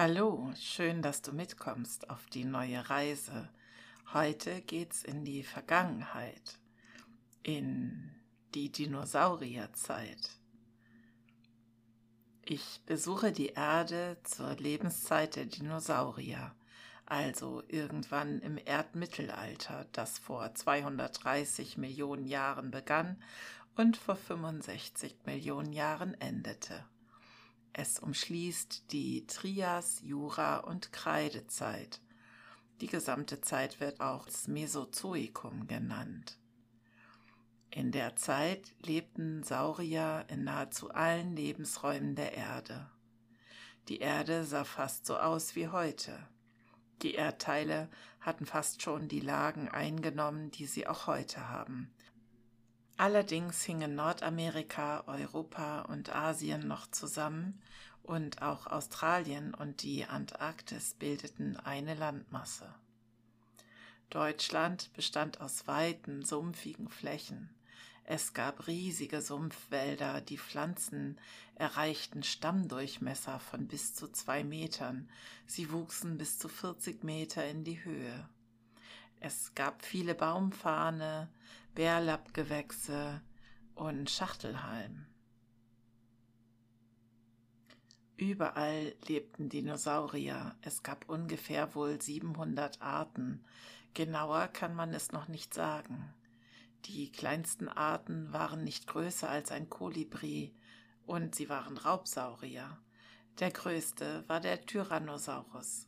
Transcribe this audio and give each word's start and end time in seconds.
Hallo, 0.00 0.52
schön, 0.54 1.02
dass 1.02 1.22
du 1.22 1.32
mitkommst 1.32 2.08
auf 2.08 2.24
die 2.26 2.44
neue 2.44 2.88
Reise. 2.88 3.48
Heute 4.12 4.60
geht's 4.60 5.02
in 5.02 5.24
die 5.24 5.42
Vergangenheit, 5.42 6.60
in 7.42 8.08
die 8.54 8.70
Dinosaurierzeit. 8.70 10.30
Ich 12.44 12.80
besuche 12.86 13.32
die 13.32 13.48
Erde 13.48 14.18
zur 14.22 14.54
Lebenszeit 14.54 15.34
der 15.34 15.46
Dinosaurier, 15.46 16.54
also 17.04 17.64
irgendwann 17.66 18.38
im 18.38 18.56
Erdmittelalter, 18.56 19.88
das 19.90 20.20
vor 20.20 20.54
230 20.54 21.76
Millionen 21.76 22.24
Jahren 22.24 22.70
begann 22.70 23.20
und 23.74 23.96
vor 23.96 24.14
65 24.14 25.16
Millionen 25.26 25.72
Jahren 25.72 26.14
endete. 26.20 26.84
Es 27.72 27.98
umschließt 27.98 28.92
die 28.92 29.26
Trias, 29.26 30.00
Jura 30.02 30.58
und 30.58 30.92
Kreidezeit. 30.92 32.00
Die 32.80 32.86
gesamte 32.86 33.40
Zeit 33.40 33.80
wird 33.80 34.00
auch 34.00 34.26
das 34.26 34.48
Mesozoikum 34.48 35.66
genannt. 35.66 36.38
In 37.70 37.92
der 37.92 38.16
Zeit 38.16 38.72
lebten 38.80 39.42
Saurier 39.42 40.24
in 40.28 40.44
nahezu 40.44 40.90
allen 40.90 41.36
Lebensräumen 41.36 42.14
der 42.14 42.32
Erde. 42.34 42.90
Die 43.88 43.98
Erde 43.98 44.44
sah 44.44 44.64
fast 44.64 45.06
so 45.06 45.16
aus 45.16 45.54
wie 45.54 45.68
heute. 45.68 46.18
Die 47.02 47.14
Erdteile 47.14 47.88
hatten 48.20 48.46
fast 48.46 48.82
schon 48.82 49.08
die 49.08 49.20
Lagen 49.20 49.68
eingenommen, 49.68 50.50
die 50.50 50.66
sie 50.66 50.86
auch 50.86 51.06
heute 51.06 51.48
haben. 51.48 51.90
Allerdings 52.98 53.62
hingen 53.62 53.94
Nordamerika, 53.94 55.04
Europa 55.06 55.82
und 55.82 56.12
Asien 56.12 56.66
noch 56.66 56.90
zusammen 56.90 57.62
und 58.02 58.42
auch 58.42 58.66
Australien 58.66 59.54
und 59.54 59.84
die 59.84 60.04
Antarktis 60.04 60.94
bildeten 60.94 61.56
eine 61.58 61.94
Landmasse. 61.94 62.74
Deutschland 64.10 64.92
bestand 64.94 65.40
aus 65.40 65.68
weiten, 65.68 66.24
sumpfigen 66.24 66.88
Flächen. 66.88 67.50
Es 68.02 68.34
gab 68.34 68.66
riesige 68.66 69.22
Sumpfwälder, 69.22 70.20
die 70.20 70.38
Pflanzen 70.38 71.20
erreichten 71.54 72.24
Stammdurchmesser 72.24 73.38
von 73.38 73.68
bis 73.68 73.94
zu 73.94 74.10
zwei 74.10 74.42
Metern. 74.42 75.08
Sie 75.46 75.70
wuchsen 75.70 76.18
bis 76.18 76.36
zu 76.36 76.48
40 76.48 77.04
Meter 77.04 77.46
in 77.46 77.62
die 77.62 77.84
Höhe. 77.84 78.28
Es 79.20 79.54
gab 79.54 79.84
viele 79.84 80.14
Baumfahne, 80.14 81.28
Bärlappgewächse 81.74 83.20
und 83.74 84.10
Schachtelhalm. 84.10 85.06
Überall 88.16 88.94
lebten 89.06 89.48
Dinosaurier. 89.48 90.56
Es 90.62 90.82
gab 90.82 91.08
ungefähr 91.08 91.74
wohl 91.74 92.00
700 92.00 92.80
Arten. 92.80 93.44
Genauer 93.94 94.48
kann 94.48 94.74
man 94.74 94.94
es 94.94 95.12
noch 95.12 95.28
nicht 95.28 95.52
sagen. 95.52 96.14
Die 96.84 97.10
kleinsten 97.10 97.68
Arten 97.68 98.32
waren 98.32 98.62
nicht 98.62 98.86
größer 98.86 99.28
als 99.28 99.50
ein 99.50 99.68
Kolibri 99.68 100.54
und 101.06 101.34
sie 101.34 101.48
waren 101.48 101.76
Raubsaurier. 101.76 102.78
Der 103.40 103.50
größte 103.50 104.24
war 104.28 104.40
der 104.40 104.64
Tyrannosaurus. 104.64 105.87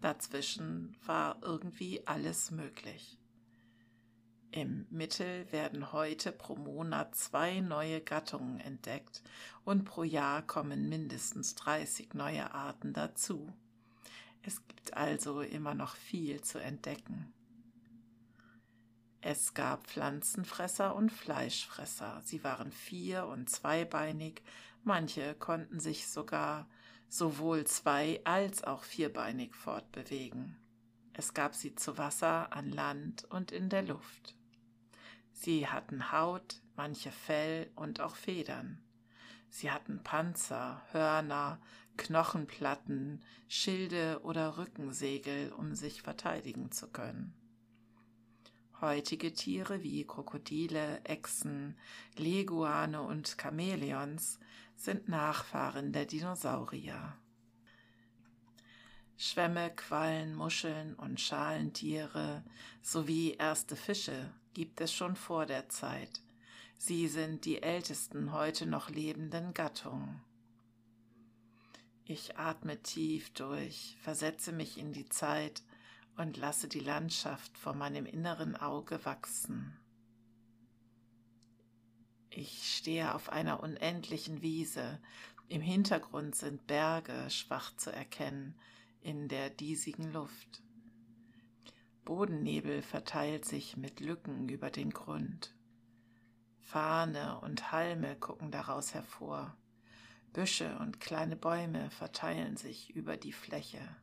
Dazwischen 0.00 0.96
war 1.04 1.38
irgendwie 1.42 2.06
alles 2.06 2.50
möglich. 2.50 3.18
Im 4.52 4.86
Mittel 4.90 5.50
werden 5.52 5.92
heute 5.92 6.32
pro 6.32 6.56
Monat 6.56 7.14
zwei 7.14 7.60
neue 7.60 8.00
Gattungen 8.00 8.58
entdeckt 8.60 9.22
und 9.64 9.84
pro 9.84 10.02
Jahr 10.02 10.42
kommen 10.42 10.88
mindestens 10.88 11.54
30 11.54 12.14
neue 12.14 12.52
Arten 12.52 12.92
dazu. 12.92 13.52
Es 14.42 14.66
gibt 14.66 14.94
also 14.94 15.40
immer 15.42 15.74
noch 15.74 15.94
viel 15.94 16.40
zu 16.40 16.58
entdecken. 16.58 17.32
Es 19.20 19.54
gab 19.54 19.86
Pflanzenfresser 19.86 20.96
und 20.96 21.10
Fleischfresser. 21.12 22.22
Sie 22.24 22.42
waren 22.42 22.72
vier- 22.72 23.26
und 23.26 23.50
zweibeinig, 23.50 24.42
manche 24.82 25.34
konnten 25.34 25.78
sich 25.78 26.08
sogar 26.08 26.66
sowohl 27.10 27.66
zwei- 27.66 28.20
als 28.24 28.64
auch 28.64 28.84
vierbeinig 28.84 29.54
fortbewegen. 29.54 30.56
Es 31.12 31.34
gab 31.34 31.54
sie 31.54 31.74
zu 31.74 31.98
Wasser, 31.98 32.52
an 32.52 32.70
Land 32.70 33.24
und 33.24 33.52
in 33.52 33.68
der 33.68 33.82
Luft. 33.82 34.36
Sie 35.32 35.66
hatten 35.66 36.12
Haut, 36.12 36.62
manche 36.76 37.10
Fell 37.10 37.70
und 37.74 38.00
auch 38.00 38.14
Federn. 38.14 38.80
Sie 39.50 39.70
hatten 39.70 40.02
Panzer, 40.04 40.82
Hörner, 40.92 41.60
Knochenplatten, 41.96 43.22
Schilde 43.48 44.20
oder 44.22 44.56
Rückensegel, 44.56 45.52
um 45.52 45.74
sich 45.74 46.02
verteidigen 46.02 46.70
zu 46.70 46.88
können. 46.88 47.34
Heutige 48.80 49.34
Tiere 49.34 49.82
wie 49.82 50.06
Krokodile, 50.06 51.04
Echsen, 51.04 51.76
Leguane 52.16 53.02
und 53.02 53.36
Chamäleons 53.38 54.38
sind 54.80 55.10
Nachfahren 55.10 55.92
der 55.92 56.06
Dinosaurier. 56.06 57.14
Schwämme, 59.18 59.68
Quallen, 59.76 60.34
Muscheln 60.34 60.94
und 60.94 61.20
Schalentiere 61.20 62.42
sowie 62.80 63.32
erste 63.32 63.76
Fische 63.76 64.32
gibt 64.54 64.80
es 64.80 64.94
schon 64.94 65.16
vor 65.16 65.44
der 65.44 65.68
Zeit. 65.68 66.22
Sie 66.78 67.08
sind 67.08 67.44
die 67.44 67.62
ältesten 67.62 68.32
heute 68.32 68.64
noch 68.64 68.88
lebenden 68.88 69.52
Gattungen. 69.52 70.22
Ich 72.06 72.38
atme 72.38 72.82
tief 72.82 73.34
durch, 73.34 73.98
versetze 74.00 74.50
mich 74.50 74.78
in 74.78 74.94
die 74.94 75.10
Zeit 75.10 75.62
und 76.16 76.38
lasse 76.38 76.68
die 76.68 76.80
Landschaft 76.80 77.58
vor 77.58 77.74
meinem 77.74 78.06
inneren 78.06 78.56
Auge 78.56 79.04
wachsen. 79.04 79.76
Ich 82.30 82.76
stehe 82.76 83.14
auf 83.14 83.28
einer 83.30 83.60
unendlichen 83.60 84.40
Wiese, 84.40 85.00
im 85.48 85.60
Hintergrund 85.60 86.36
sind 86.36 86.68
Berge 86.68 87.28
schwach 87.28 87.76
zu 87.76 87.92
erkennen 87.92 88.54
in 89.00 89.26
der 89.26 89.50
diesigen 89.50 90.12
Luft. 90.12 90.62
Bodennebel 92.04 92.82
verteilt 92.82 93.44
sich 93.44 93.76
mit 93.76 93.98
Lücken 93.98 94.48
über 94.48 94.70
den 94.70 94.90
Grund. 94.90 95.52
Fahne 96.60 97.40
und 97.40 97.72
Halme 97.72 98.14
gucken 98.14 98.52
daraus 98.52 98.94
hervor. 98.94 99.56
Büsche 100.32 100.78
und 100.78 101.00
kleine 101.00 101.34
Bäume 101.34 101.90
verteilen 101.90 102.56
sich 102.56 102.94
über 102.94 103.16
die 103.16 103.32
Fläche. 103.32 103.96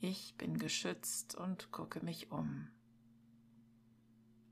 Ich 0.00 0.34
bin 0.36 0.58
geschützt 0.58 1.36
und 1.36 1.70
gucke 1.70 2.04
mich 2.04 2.32
um. 2.32 2.68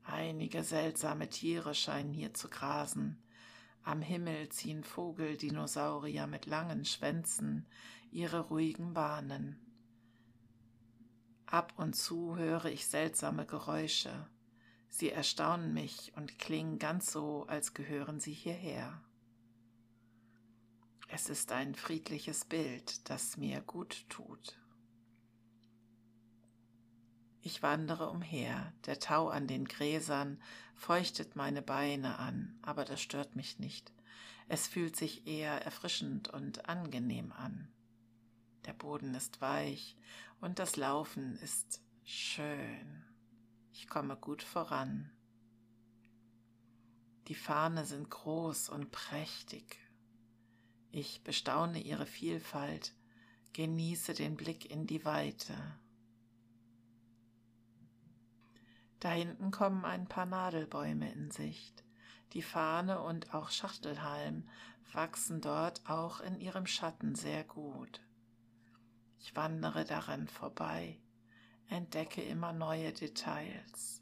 Einige 0.05 0.63
seltsame 0.63 1.29
Tiere 1.29 1.73
scheinen 1.73 2.13
hier 2.13 2.33
zu 2.33 2.47
grasen. 2.47 3.17
Am 3.83 4.01
Himmel 4.01 4.49
ziehen 4.49 4.83
Vogeldinosaurier 4.83 6.27
mit 6.27 6.45
langen 6.45 6.85
Schwänzen 6.85 7.65
ihre 8.11 8.41
ruhigen 8.41 8.93
Bahnen. 8.93 9.59
Ab 11.47 11.73
und 11.77 11.95
zu 11.95 12.37
höre 12.37 12.65
ich 12.65 12.87
seltsame 12.87 13.45
Geräusche. 13.45 14.27
Sie 14.89 15.11
erstaunen 15.11 15.73
mich 15.73 16.13
und 16.15 16.39
klingen 16.39 16.79
ganz 16.79 17.11
so, 17.11 17.45
als 17.47 17.73
gehören 17.73 18.19
sie 18.19 18.33
hierher. 18.33 19.01
Es 21.07 21.29
ist 21.29 21.51
ein 21.51 21.75
friedliches 21.75 22.45
Bild, 22.45 23.09
das 23.09 23.37
mir 23.37 23.61
gut 23.61 24.05
tut. 24.09 24.57
Ich 27.47 27.61
wandere 27.61 28.09
umher, 28.09 28.73
der 28.87 28.99
Tau 28.99 29.29
an 29.29 29.45
den 29.45 29.65
Gräsern 29.65 30.41
feuchtet 30.73 31.35
meine 31.35 31.61
Beine 31.61 32.17
an, 32.17 32.57
aber 32.63 32.85
das 32.85 32.99
stört 32.99 33.35
mich 33.35 33.59
nicht. 33.59 33.93
Es 34.47 34.65
fühlt 34.65 34.95
sich 34.95 35.27
eher 35.27 35.63
erfrischend 35.63 36.27
und 36.27 36.67
angenehm 36.67 37.31
an. 37.31 37.67
Der 38.65 38.73
Boden 38.73 39.13
ist 39.13 39.41
weich 39.41 39.95
und 40.41 40.57
das 40.57 40.75
Laufen 40.75 41.35
ist 41.35 41.83
schön. 42.03 43.03
Ich 43.73 43.87
komme 43.87 44.15
gut 44.15 44.41
voran. 44.41 45.11
Die 47.27 47.35
Fahne 47.35 47.85
sind 47.85 48.09
groß 48.09 48.69
und 48.69 48.89
prächtig. 48.89 49.77
Ich 50.89 51.23
bestaune 51.23 51.79
ihre 51.79 52.07
Vielfalt, 52.07 52.95
genieße 53.53 54.15
den 54.15 54.35
Blick 54.35 54.71
in 54.71 54.87
die 54.87 55.05
Weite. 55.05 55.55
Da 59.05 59.11
hinten 59.11 59.51
kommen 59.51 59.85
ein 59.85 60.07
paar 60.07 60.25
Nadelbäume 60.25 61.11
in 61.13 61.29
Sicht. 61.29 61.83
Die 62.33 62.41
Fahne 62.41 63.01
und 63.01 63.35
auch 63.35 63.51
Schachtelhalm 63.51 64.49
wachsen 64.93 65.41
dort 65.41 65.87
auch 65.87 66.21
in 66.21 66.39
ihrem 66.39 66.65
Schatten 66.65 67.13
sehr 67.13 67.43
gut. 67.43 68.01
Ich 69.19 69.35
wandere 69.35 69.85
daran 69.85 70.27
vorbei, 70.27 70.99
entdecke 71.67 72.23
immer 72.23 72.51
neue 72.51 72.93
Details. 72.93 74.01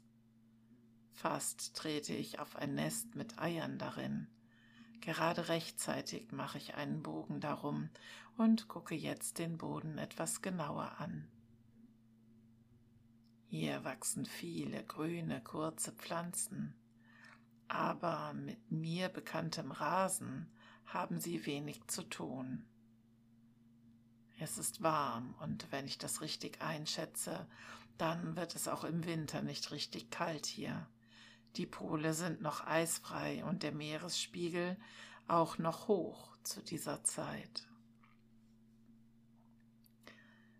Fast 1.12 1.76
trete 1.76 2.14
ich 2.14 2.38
auf 2.38 2.56
ein 2.56 2.74
Nest 2.74 3.14
mit 3.14 3.38
Eiern 3.38 3.76
darin. 3.76 4.26
Gerade 5.02 5.50
rechtzeitig 5.50 6.32
mache 6.32 6.56
ich 6.56 6.76
einen 6.76 7.02
Bogen 7.02 7.40
darum 7.40 7.90
und 8.38 8.68
gucke 8.68 8.94
jetzt 8.94 9.36
den 9.36 9.58
Boden 9.58 9.98
etwas 9.98 10.40
genauer 10.40 10.92
an. 10.96 11.28
Hier 13.56 13.84
wachsen 13.84 14.26
viele 14.26 14.82
grüne, 14.82 15.40
kurze 15.40 15.92
Pflanzen, 15.92 16.74
aber 17.68 18.34
mit 18.34 18.72
mir 18.72 19.08
bekanntem 19.08 19.70
Rasen 19.70 20.50
haben 20.86 21.20
sie 21.20 21.46
wenig 21.46 21.86
zu 21.86 22.02
tun. 22.02 22.66
Es 24.40 24.58
ist 24.58 24.82
warm 24.82 25.36
und 25.40 25.70
wenn 25.70 25.86
ich 25.86 25.98
das 25.98 26.20
richtig 26.20 26.62
einschätze, 26.62 27.46
dann 27.96 28.34
wird 28.34 28.56
es 28.56 28.66
auch 28.66 28.82
im 28.82 29.06
Winter 29.06 29.40
nicht 29.40 29.70
richtig 29.70 30.10
kalt 30.10 30.46
hier. 30.46 30.88
Die 31.54 31.66
Pole 31.66 32.12
sind 32.12 32.40
noch 32.40 32.66
eisfrei 32.66 33.44
und 33.44 33.62
der 33.62 33.72
Meeresspiegel 33.72 34.76
auch 35.28 35.58
noch 35.58 35.86
hoch 35.86 36.36
zu 36.42 36.60
dieser 36.60 37.04
Zeit. 37.04 37.68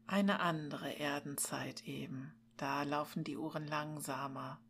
Eine 0.06 0.38
andere 0.38 0.92
Erdenzeit 0.92 1.88
eben, 1.88 2.32
da 2.56 2.82
laufen 2.82 3.24
die 3.24 3.36
Uhren 3.36 3.66
langsamer, 3.66 4.60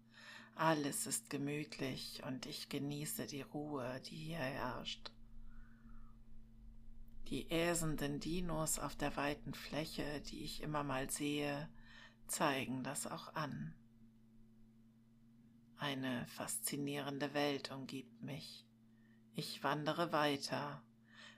alles 0.57 1.07
ist 1.07 1.31
gemütlich 1.31 2.23
und 2.27 2.47
ich 2.47 2.69
genieße 2.69 3.27
die 3.27 3.43
Ruhe, 3.43 4.01
die 4.07 4.17
hier 4.17 4.39
herrscht. 4.39 5.11
Die 7.29 7.51
äsenden 7.51 8.21
Dinos 8.21 8.79
auf 8.79 8.95
der 8.95 9.17
weiten 9.17 9.55
Fläche, 9.55 10.21
die 10.21 10.45
ich 10.45 10.63
immer 10.63 10.85
mal 10.85 11.11
sehe, 11.11 11.69
zeigen 12.27 12.85
das 12.85 13.07
auch 13.07 13.35
an. 13.35 13.75
Eine 15.77 16.27
faszinierende 16.27 17.35
Welt 17.35 17.71
umgibt 17.71 18.23
mich. 18.23 18.65
Ich 19.35 19.65
wandere 19.65 20.13
weiter. 20.13 20.83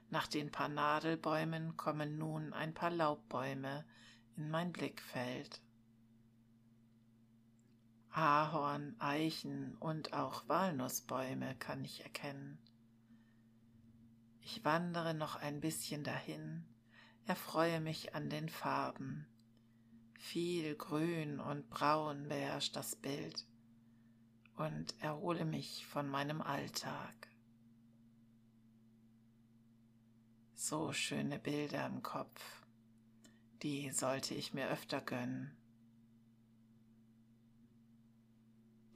Nach 0.09 0.27
den 0.27 0.51
paar 0.51 0.69
Nadelbäumen 0.69 1.75
kommen 1.75 2.17
nun 2.17 2.53
ein 2.53 2.73
paar 2.73 2.91
Laubbäume 2.91 3.83
in 4.35 4.49
mein 4.49 4.71
Blickfeld. 4.71 5.61
Ahorn, 8.17 8.95
Eichen 8.97 9.75
und 9.75 10.13
auch 10.13 10.49
Walnussbäume 10.49 11.53
kann 11.59 11.85
ich 11.85 12.01
erkennen. 12.01 12.57
Ich 14.41 14.65
wandere 14.65 15.13
noch 15.13 15.35
ein 15.35 15.61
bisschen 15.61 16.03
dahin, 16.03 16.65
erfreue 17.27 17.79
mich 17.79 18.15
an 18.15 18.31
den 18.31 18.49
Farben. 18.49 19.27
Viel 20.17 20.73
Grün 20.73 21.39
und 21.39 21.69
Braun 21.69 22.27
beherrscht 22.27 22.75
das 22.75 22.95
Bild 22.95 23.45
und 24.55 24.99
erhole 24.99 25.45
mich 25.45 25.85
von 25.85 26.09
meinem 26.09 26.41
Alltag. 26.41 27.29
So 30.55 30.91
schöne 30.91 31.37
Bilder 31.37 31.85
im 31.85 32.01
Kopf, 32.01 32.65
die 33.61 33.91
sollte 33.91 34.33
ich 34.33 34.55
mir 34.55 34.69
öfter 34.69 35.01
gönnen. 35.01 35.55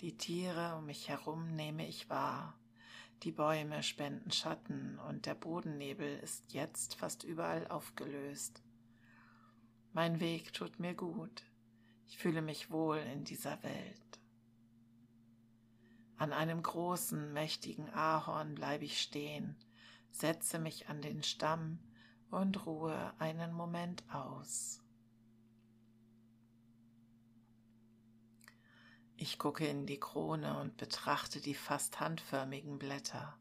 Die 0.02 0.18
Tiere 0.18 0.78
um 0.78 0.88
mich 0.88 1.10
herum 1.10 1.56
nehme 1.56 1.88
ich 1.88 2.10
wahr, 2.10 2.58
die 3.22 3.32
Bäume 3.32 3.84
spenden 3.84 4.32
Schatten 4.32 4.98
und 5.08 5.28
der 5.28 5.36
Bodennebel 5.36 6.18
ist 6.22 6.54
jetzt 6.54 6.96
fast 6.96 7.24
überall 7.24 7.68
aufgelöst. 7.68 8.64
Mein 9.94 10.20
Weg 10.20 10.54
tut 10.54 10.80
mir 10.80 10.96
gut, 10.96 11.44
ich 12.08 12.18
fühle 12.18 12.42
mich 12.42 12.72
wohl 12.72 12.98
in 12.98 13.26
dieser 13.26 13.62
Welt. 13.62 14.20
An 16.18 16.34
einem 16.34 16.64
großen, 16.64 17.32
mächtigen 17.32 17.94
Ahorn 17.94 18.56
bleibe 18.56 18.86
ich 18.86 19.00
stehen, 19.00 19.56
setze 20.10 20.58
mich 20.58 20.90
an 20.90 21.04
den 21.04 21.22
Stamm 21.22 21.78
und 22.32 22.66
ruhe 22.66 23.14
einen 23.20 23.54
Moment 23.54 24.04
aus. 24.12 24.82
Ich 29.24 29.38
gucke 29.38 29.68
in 29.68 29.86
die 29.86 30.00
Krone 30.00 30.60
und 30.60 30.78
betrachte 30.78 31.42
die 31.42 31.54
fast 31.54 32.00
handförmigen 32.00 32.80
Blätter. 32.80 33.38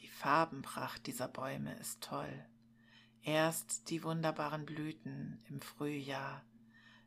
Die 0.00 0.08
Farbenpracht 0.08 1.06
dieser 1.06 1.28
Bäume 1.28 1.72
ist 1.78 2.02
toll. 2.02 2.44
Erst 3.22 3.88
die 3.88 4.02
wunderbaren 4.02 4.66
Blüten 4.66 5.44
im 5.48 5.60
Frühjahr, 5.60 6.44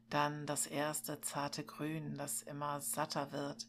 dann 0.10 0.46
das 0.46 0.66
erste 0.66 1.20
zarte 1.20 1.66
Grün, 1.66 2.16
das 2.18 2.42
immer 2.42 2.80
satter 2.80 3.34
wird 3.34 3.68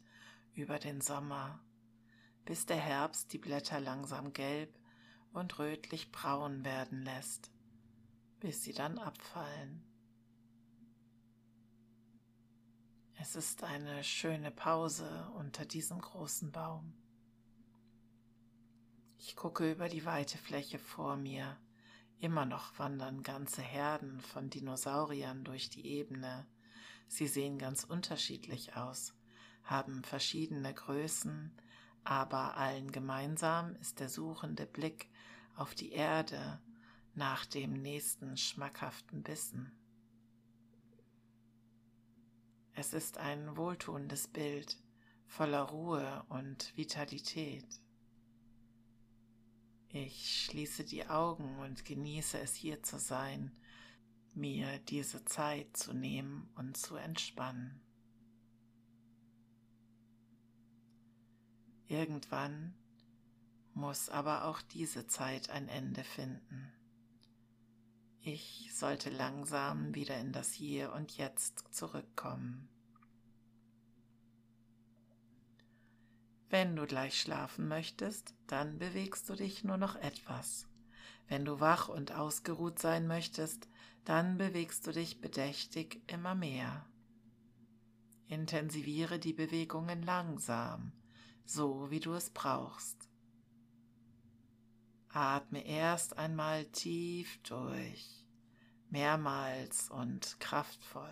über 0.54 0.78
den 0.78 1.00
Sommer, 1.00 1.58
bis 2.44 2.66
der 2.66 2.78
Herbst 2.78 3.32
die 3.32 3.38
Blätter 3.38 3.80
langsam 3.80 4.32
gelb 4.32 4.78
und 5.32 5.58
rötlich 5.58 6.12
braun 6.12 6.64
werden 6.64 7.02
lässt, 7.02 7.50
bis 8.38 8.62
sie 8.62 8.74
dann 8.74 9.00
abfallen. 9.00 9.89
Es 13.22 13.36
ist 13.36 13.64
eine 13.64 14.02
schöne 14.02 14.50
Pause 14.50 15.30
unter 15.36 15.66
diesem 15.66 16.00
großen 16.00 16.50
Baum. 16.52 16.94
Ich 19.18 19.36
gucke 19.36 19.70
über 19.70 19.90
die 19.90 20.06
weite 20.06 20.38
Fläche 20.38 20.78
vor 20.78 21.16
mir, 21.16 21.58
Immer 22.18 22.46
noch 22.46 22.78
wandern 22.78 23.22
ganze 23.22 23.60
Herden 23.60 24.20
von 24.20 24.48
Dinosauriern 24.48 25.44
durch 25.44 25.68
die 25.68 25.86
Ebene. 25.86 26.46
Sie 27.08 27.26
sehen 27.26 27.58
ganz 27.58 27.84
unterschiedlich 27.84 28.76
aus, 28.76 29.14
haben 29.64 30.02
verschiedene 30.02 30.72
Größen, 30.72 31.52
aber 32.04 32.56
allen 32.56 32.90
gemeinsam 32.90 33.74
ist 33.76 34.00
der 34.00 34.08
suchende 34.08 34.66
Blick 34.66 35.08
auf 35.56 35.74
die 35.74 35.92
Erde 35.92 36.60
nach 37.14 37.44
dem 37.44 37.72
nächsten 37.72 38.36
schmackhaften 38.36 39.22
Bissen. 39.22 39.72
Es 42.74 42.94
ist 42.94 43.18
ein 43.18 43.56
wohltuendes 43.56 44.28
Bild 44.28 44.76
voller 45.26 45.62
Ruhe 45.62 46.24
und 46.28 46.76
Vitalität. 46.76 47.66
Ich 49.88 50.44
schließe 50.44 50.84
die 50.84 51.06
Augen 51.06 51.58
und 51.58 51.84
genieße 51.84 52.38
es 52.38 52.54
hier 52.54 52.82
zu 52.82 52.98
sein, 52.98 53.52
mir 54.34 54.78
diese 54.88 55.24
Zeit 55.24 55.76
zu 55.76 55.92
nehmen 55.92 56.48
und 56.54 56.76
zu 56.76 56.96
entspannen. 56.96 57.80
Irgendwann 61.88 62.74
muss 63.74 64.08
aber 64.08 64.44
auch 64.44 64.62
diese 64.62 65.08
Zeit 65.08 65.50
ein 65.50 65.68
Ende 65.68 66.04
finden. 66.04 66.72
Ich 68.22 68.68
sollte 68.74 69.08
langsam 69.08 69.94
wieder 69.94 70.18
in 70.18 70.32
das 70.32 70.52
Hier 70.52 70.92
und 70.92 71.16
Jetzt 71.16 71.64
zurückkommen. 71.70 72.68
Wenn 76.50 76.76
du 76.76 76.86
gleich 76.86 77.18
schlafen 77.18 77.66
möchtest, 77.66 78.34
dann 78.46 78.78
bewegst 78.78 79.28
du 79.30 79.36
dich 79.36 79.64
nur 79.64 79.78
noch 79.78 79.96
etwas. 79.96 80.66
Wenn 81.28 81.46
du 81.46 81.60
wach 81.60 81.88
und 81.88 82.12
ausgeruht 82.12 82.78
sein 82.78 83.06
möchtest, 83.06 83.68
dann 84.04 84.36
bewegst 84.36 84.86
du 84.86 84.92
dich 84.92 85.22
bedächtig 85.22 86.02
immer 86.06 86.34
mehr. 86.34 86.84
Intensiviere 88.26 89.18
die 89.18 89.32
Bewegungen 89.32 90.02
langsam, 90.02 90.92
so 91.46 91.90
wie 91.90 92.00
du 92.00 92.12
es 92.12 92.28
brauchst. 92.30 93.09
Atme 95.12 95.66
erst 95.66 96.16
einmal 96.16 96.66
tief 96.66 97.40
durch, 97.42 98.24
mehrmals 98.90 99.90
und 99.90 100.38
kraftvoll. 100.38 101.10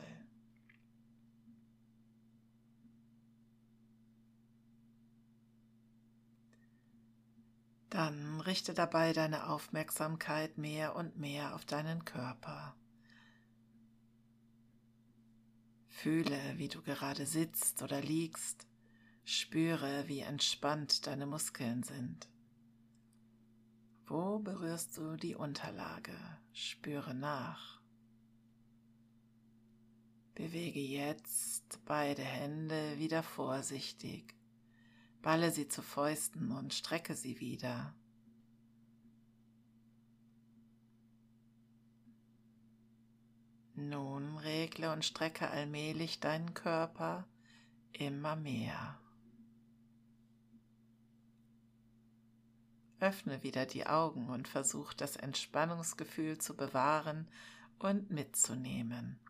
Dann 7.91 8.41
richte 8.43 8.75
dabei 8.75 9.13
deine 9.13 9.49
Aufmerksamkeit 9.49 10.59
mehr 10.59 10.95
und 10.95 11.17
mehr 11.19 11.55
auf 11.55 11.65
deinen 11.65 12.05
Körper. 12.05 12.77
Fühle, 15.89 16.39
wie 16.57 16.69
du 16.69 16.83
gerade 16.83 17.27
sitzt 17.27 17.83
oder 17.83 18.01
liegst. 18.01 18.69
Spüre, 19.25 20.07
wie 20.07 20.21
entspannt 20.21 21.07
deine 21.09 21.27
Muskeln 21.27 21.83
sind. 21.83 22.29
Wo 24.09 24.39
berührst 24.39 24.97
du 24.97 25.17
die 25.17 25.35
Unterlage? 25.35 26.17
Spüre 26.53 27.15
nach. 27.15 27.81
Bewege 30.35 30.81
jetzt 30.81 31.79
beide 31.85 32.23
Hände 32.23 32.99
wieder 32.99 33.23
vorsichtig 33.23 34.39
Balle 35.23 35.51
sie 35.51 35.69
zu 35.69 35.83
Fäusten 35.83 36.53
und 36.53 36.73
strecke 36.73 37.15
sie 37.15 37.41
wieder. 37.41 37.95
Nun 43.75 44.39
regle 44.39 44.93
und 44.93 45.05
strecke 45.05 45.51
allmählich 45.51 46.21
deinen 46.21 46.55
Körper 46.55 47.27
immer 47.93 48.37
mehr. 48.37 49.01
Öffne 53.01 53.43
wieder 53.43 53.67
die 53.67 53.87
Augen 53.87 54.29
und 54.29 54.49
versuch 54.49 54.93
das 54.93 55.17
Entspannungsgefühl 55.17 56.39
zu 56.39 56.57
bewahren 56.57 57.29
und 57.79 58.11
mitzunehmen. 58.11 59.21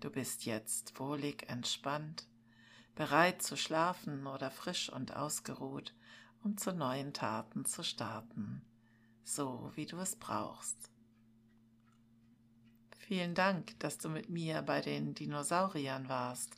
Du 0.00 0.10
bist 0.10 0.44
jetzt 0.44 0.98
wohlig 0.98 1.48
entspannt, 1.48 2.26
bereit 2.94 3.42
zu 3.42 3.56
schlafen 3.56 4.26
oder 4.26 4.50
frisch 4.50 4.90
und 4.90 5.14
ausgeruht, 5.14 5.94
um 6.42 6.56
zu 6.56 6.72
neuen 6.72 7.12
Taten 7.12 7.64
zu 7.64 7.82
starten, 7.82 8.62
so 9.24 9.70
wie 9.74 9.86
du 9.86 9.98
es 9.98 10.16
brauchst. 10.16 10.90
Vielen 12.98 13.34
Dank, 13.34 13.78
dass 13.80 13.98
du 13.98 14.08
mit 14.08 14.30
mir 14.30 14.62
bei 14.62 14.80
den 14.80 15.14
Dinosauriern 15.14 16.08
warst. 16.08 16.56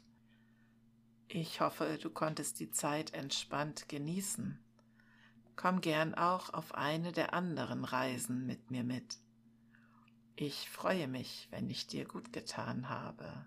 Ich 1.27 1.61
hoffe, 1.61 1.99
du 2.01 2.11
konntest 2.11 2.59
die 2.59 2.71
Zeit 2.71 3.13
entspannt 3.13 3.89
genießen. 3.89 4.59
Komm 5.59 5.81
gern 5.81 6.15
auch 6.15 6.55
auf 6.55 6.77
eine 6.77 7.11
der 7.11 7.35
anderen 7.35 7.85
Reisen 7.85 8.47
mit 8.47 8.71
mir 8.71 8.85
mit. 8.85 9.19
Ich 10.37 10.71
freue 10.71 11.09
mich, 11.09 11.49
wenn 11.51 11.69
ich 11.69 11.89
dir 11.89 12.05
gut 12.05 12.33
getan 12.33 12.89
habe. 12.89 13.45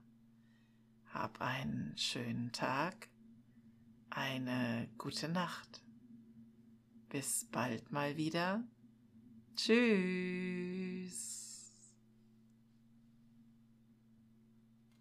Hab 1.13 1.39
einen 1.39 1.93
schönen 1.95 2.51
Tag, 2.51 3.07
eine 4.09 4.89
gute 4.97 5.29
Nacht. 5.29 5.81
Bis 7.07 7.45
bald 7.49 7.93
mal 7.93 8.17
wieder. 8.17 8.61
Tschüss. 9.55 11.40